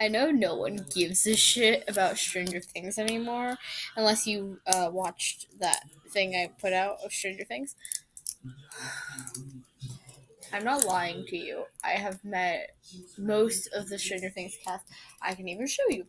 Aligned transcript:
I 0.00 0.08
know 0.08 0.30
no 0.30 0.56
one 0.56 0.84
gives 0.94 1.26
a 1.26 1.34
shit 1.34 1.84
about 1.88 2.18
Stranger 2.18 2.60
Things 2.60 2.98
anymore, 2.98 3.56
unless 3.96 4.26
you 4.26 4.58
uh, 4.66 4.90
watched 4.92 5.46
that 5.58 5.84
thing 6.10 6.34
I 6.34 6.50
put 6.60 6.72
out 6.72 6.98
of 7.04 7.12
Stranger 7.12 7.44
Things. 7.44 7.74
I'm 10.52 10.64
not 10.64 10.84
lying 10.84 11.24
to 11.26 11.36
you. 11.36 11.64
I 11.82 11.92
have 11.92 12.24
met 12.24 12.76
most 13.18 13.68
of 13.74 13.88
the 13.88 13.98
Stranger 13.98 14.30
Things 14.30 14.56
cast. 14.64 14.84
I 15.22 15.34
can 15.34 15.48
even 15.48 15.66
show 15.66 15.88
you. 15.88 16.04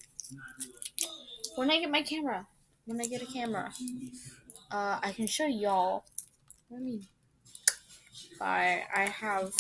When 1.56 1.72
I 1.72 1.80
get 1.80 1.90
my 1.90 2.02
camera, 2.02 2.46
when 2.86 3.00
I 3.02 3.06
get 3.06 3.22
a 3.22 3.26
camera, 3.26 3.72
uh, 4.70 5.00
I 5.02 5.12
can 5.16 5.28
show 5.28 5.46
y'all. 5.46 6.06
Let 6.70 6.82
me. 6.82 7.08
I 8.42 8.84
I 8.94 9.06
have, 9.06 9.54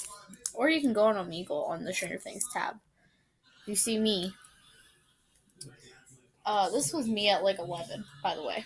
or 0.54 0.70
you 0.70 0.82
can 0.82 0.94
go 0.94 1.06
on 1.06 1.16
Omegle 1.16 1.68
on 1.68 1.86
the 1.86 1.94
Stranger 1.94 2.20
Things 2.20 2.44
tab. 2.54 2.76
You 3.68 3.76
see 3.76 4.00
me. 4.00 4.34
Uh, 6.46 6.70
this 6.70 6.94
was 6.94 7.08
me 7.08 7.30
at 7.30 7.44
like 7.44 7.60
11, 7.60 8.04
by 8.24 8.36
the 8.36 8.44
way. 8.44 8.66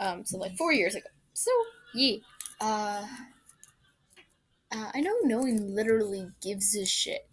Um, 0.00 0.24
so 0.24 0.38
like 0.38 0.56
four 0.56 0.72
years 0.72 0.94
ago. 0.94 1.08
So, 1.34 1.50
yeah. 1.94 2.16
Uh, 2.60 3.06
uh, 4.72 4.90
I 4.94 5.00
know 5.00 5.14
no 5.22 5.38
one 5.38 5.74
literally 5.74 6.28
gives 6.42 6.74
a 6.76 6.84
shit. 6.84 7.28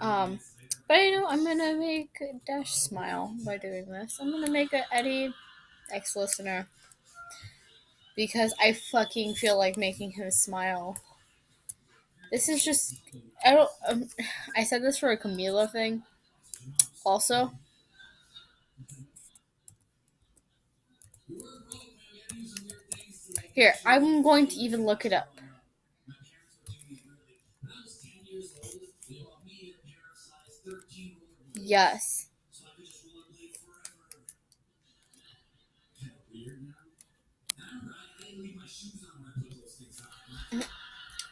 Um, 0.00 0.40
but 0.86 0.98
I 0.98 1.10
know 1.10 1.26
I'm 1.26 1.44
gonna 1.44 1.76
make 1.76 2.18
Dash 2.46 2.72
smile 2.72 3.34
by 3.44 3.58
doing 3.58 3.86
this. 3.86 4.18
I'm 4.20 4.30
gonna 4.30 4.50
make 4.50 4.72
a 4.72 4.82
Eddie 4.92 5.32
ex 5.90 6.16
listener 6.16 6.68
because 8.16 8.54
I 8.60 8.72
fucking 8.72 9.34
feel 9.34 9.58
like 9.58 9.76
making 9.76 10.12
him 10.12 10.30
smile. 10.30 10.96
This 12.30 12.48
is 12.48 12.64
just 12.64 12.96
I 13.44 13.52
don't. 13.54 13.70
Um, 13.86 14.08
I 14.56 14.64
said 14.64 14.82
this 14.82 14.98
for 14.98 15.10
a 15.10 15.18
Camila 15.18 15.70
thing. 15.70 16.02
Also, 17.04 17.52
here 23.52 23.74
I'm 23.84 24.22
going 24.22 24.46
to 24.46 24.54
even 24.56 24.84
look 24.86 25.04
it 25.04 25.12
up. 25.12 25.34
Yes. 31.54 32.28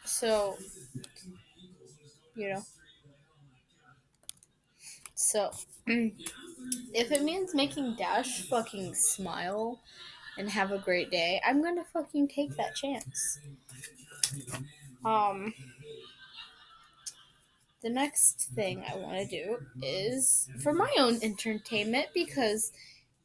So, 0.05 0.57
you 2.37 2.53
know. 2.53 2.63
So, 5.15 5.51
if 5.87 7.11
it 7.11 7.23
means 7.23 7.55
making 7.55 7.95
Dash 7.95 8.41
fucking 8.43 8.93
smile 8.93 9.79
and 10.37 10.49
have 10.49 10.71
a 10.71 10.77
great 10.77 11.09
day, 11.09 11.41
I'm 11.45 11.61
gonna 11.63 11.85
fucking 11.91 12.27
take 12.27 12.55
that 12.57 12.75
chance. 12.75 13.39
Um, 15.03 15.53
the 17.81 17.89
next 17.89 18.49
thing 18.55 18.83
I 18.91 18.95
want 18.97 19.17
to 19.17 19.25
do 19.25 19.59
is 19.81 20.49
for 20.61 20.73
my 20.73 20.93
own 20.97 21.19
entertainment 21.21 22.07
because, 22.13 22.71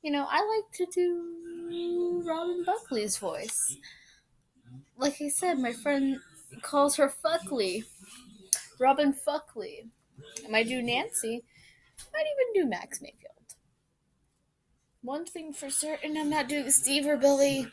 you 0.02 0.10
know, 0.10 0.26
I 0.30 0.38
like 0.56 0.72
to 0.74 0.86
do 0.92 2.22
Robin 2.24 2.64
Buckley's 2.64 3.18
voice. 3.18 3.76
Like 4.96 5.20
I 5.20 5.28
said, 5.28 5.58
my 5.58 5.72
friend 5.72 6.18
calls 6.60 6.96
her 6.96 7.12
Fuckley. 7.24 7.84
Robin 8.82 9.14
Fuckley. 9.14 9.86
I 10.44 10.48
might 10.50 10.68
do 10.68 10.82
Nancy. 10.82 11.44
Might 12.12 12.24
even 12.26 12.62
do 12.64 12.68
Max 12.68 13.00
Mayfield. 13.00 13.54
One 15.02 15.24
thing 15.24 15.52
for 15.52 15.70
certain, 15.70 16.16
I'm 16.16 16.30
not 16.30 16.48
doing 16.48 16.70
Steve 16.70 17.06
or 17.06 17.16
Billy. 17.16 17.68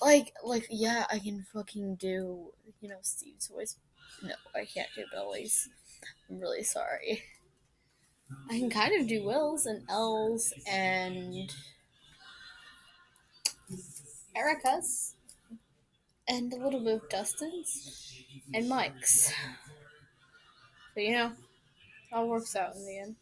Like, 0.00 0.34
like, 0.44 0.66
yeah, 0.70 1.06
I 1.10 1.18
can 1.18 1.44
fucking 1.52 1.96
do, 1.96 2.52
you 2.80 2.88
know, 2.88 2.98
Steve's 3.02 3.48
voice. 3.48 3.76
No, 4.22 4.34
I 4.54 4.64
can't 4.64 4.88
do 4.94 5.04
Billy's. 5.12 5.68
I'm 6.28 6.38
really 6.38 6.62
sorry. 6.62 7.22
I 8.50 8.58
can 8.58 8.70
kind 8.70 9.00
of 9.00 9.08
do 9.08 9.24
Will's 9.24 9.66
and 9.66 9.82
El's 9.88 10.52
and 10.70 11.50
Erica's 14.36 15.14
and 16.28 16.52
a 16.52 16.56
little 16.56 16.80
bit 16.80 17.02
of 17.02 17.08
Dustin's 17.08 18.24
and 18.52 18.68
Mike's. 18.68 19.32
But 20.98 21.04
you 21.04 21.12
know, 21.12 21.32
all 22.12 22.26
works 22.28 22.56
out 22.56 22.74
in 22.74 22.84
the 22.84 22.98
end. 22.98 23.14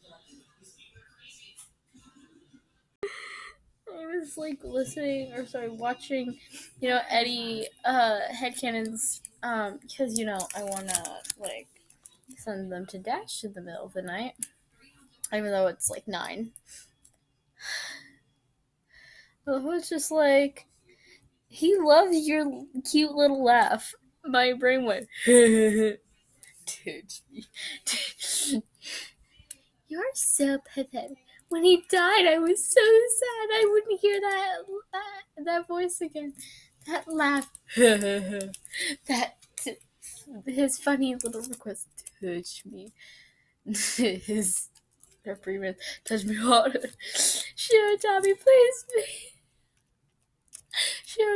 I 3.05 4.07
was 4.17 4.39
like 4.39 4.65
listening 4.65 5.35
or 5.35 5.45
sorry 5.45 5.69
watching, 5.69 6.39
you 6.81 6.89
know 6.89 7.03
Eddie 7.11 7.69
uh 7.85 8.21
headcanons 8.33 9.21
um 9.43 9.79
because 9.83 10.19
you 10.19 10.25
know 10.25 10.39
I 10.57 10.63
wanna 10.63 11.21
like 11.39 11.69
send 12.39 12.73
them 12.73 12.87
to 12.87 12.99
Dash 12.99 13.45
in 13.45 13.53
the 13.53 13.61
middle 13.61 13.85
of 13.85 13.93
the 13.93 14.01
night, 14.01 14.33
even 15.31 15.51
though 15.51 15.67
it's 15.67 15.91
like 15.91 16.09
nine. 16.09 16.53
Well, 19.47 19.61
was 19.61 19.91
just 19.91 20.11
like 20.11 20.65
he 21.47 21.77
loves 21.79 22.27
your 22.27 22.65
cute 22.91 23.13
little 23.13 23.45
laugh. 23.45 23.93
My 24.25 24.55
brain 24.55 24.87
went. 24.87 25.09
Dude, 26.67 27.13
you're 29.89 30.03
so 30.15 30.59
pathetic. 30.75 31.19
When 31.49 31.63
he 31.63 31.85
died, 31.89 32.27
I 32.27 32.39
was 32.39 32.65
so 32.65 32.81
sad. 32.81 33.51
I 33.53 33.69
wouldn't 33.71 34.01
hear 34.01 34.21
that 34.21 34.57
that, 34.93 35.45
that 35.45 35.69
voice 35.69 36.01
again. 36.01 36.35
That 36.87 37.07
laugh. 37.07 37.51
that 37.77 39.37
his 40.47 40.79
funny 40.79 41.15
little 41.15 41.43
request 41.43 41.87
touch 42.21 42.65
me. 42.65 42.93
his 43.97 44.69
reprimand 45.25 45.77
touch 46.05 46.25
me 46.25 46.35
harder. 46.35 46.91
Shiro 47.55 47.97
Tommy, 47.97 48.35
please, 48.35 48.85
please. 48.93 49.36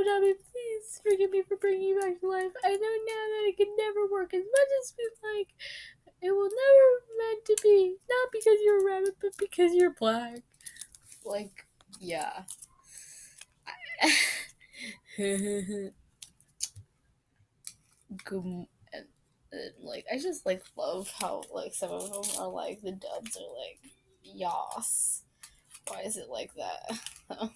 Please 0.05 1.01
forgive 1.03 1.31
me 1.31 1.43
for 1.43 1.57
bringing 1.57 1.89
you 1.89 2.01
back 2.01 2.21
to 2.21 2.29
life. 2.29 2.53
I 2.65 2.71
know 2.71 2.77
now 2.77 2.79
that 2.79 3.49
it 3.49 3.57
can 3.57 3.75
never 3.77 4.07
work 4.11 4.33
as 4.35 4.43
much 4.43 4.69
as 4.83 4.95
we 4.97 5.09
like. 5.37 5.49
It 6.23 6.31
will 6.33 6.51
never 6.51 7.05
meant 7.19 7.45
to 7.47 7.57
be. 7.63 7.97
Not 8.09 8.33
because 8.33 8.59
you're 8.65 8.81
a 8.81 8.85
rabbit, 8.85 9.17
but 9.21 9.37
because 9.39 9.75
you're 9.75 9.95
black. 9.95 10.43
Like, 11.25 11.67
yeah. 12.01 12.43
Good 18.25 18.67
like 19.83 20.05
I 20.13 20.19
just 20.19 20.47
like 20.47 20.63
love 20.77 21.13
how 21.21 21.43
like 21.53 21.75
some 21.75 21.91
of 21.91 22.11
them 22.11 22.23
are 22.41 22.49
like 22.49 22.81
the 22.83 22.93
dubs 22.93 23.37
are 23.37 23.59
like 23.59 23.79
yas. 24.23 25.23
Why 25.89 26.03
is 26.03 26.17
it 26.17 26.29
like 26.29 26.53
that? 26.55 26.99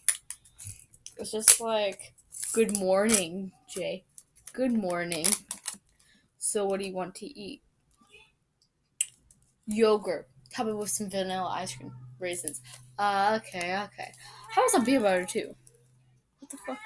it's 1.17 1.31
just 1.31 1.61
like 1.61 2.15
good 2.55 2.79
morning, 2.79 3.51
Jay. 3.69 4.05
Good 4.53 4.73
morning. 4.73 5.27
So 6.39 6.65
what 6.65 6.79
do 6.79 6.87
you 6.87 6.95
want 6.95 7.17
to 7.17 7.27
eat? 7.27 7.63
Yogurt. 9.67 10.29
Top 10.55 10.69
it 10.69 10.77
with 10.77 10.89
some 10.89 11.11
vanilla 11.11 11.49
ice 11.49 11.75
cream. 11.75 11.91
Raisins. 12.21 12.61
Uh, 12.97 13.41
okay, 13.43 13.77
okay. 13.87 14.13
How 14.51 14.63
about 14.63 14.71
some 14.71 14.85
peanut 14.85 15.03
butter 15.03 15.25
too? 15.25 15.57
What 16.39 16.51
the 16.53 16.57
fuck? 16.65 16.79